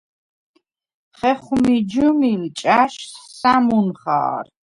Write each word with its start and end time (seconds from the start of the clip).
ხეხუ̂მი 1.17 1.75
ჯჷმილ 1.91 2.43
ჭა̈შს 2.59 3.11
სა̈მუნ 3.39 3.87
ხა̄რ. 4.01 4.45